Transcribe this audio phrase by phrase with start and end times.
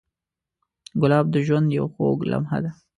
[1.01, 2.71] ګلاب د ژوند یو خوږ لمحه ده.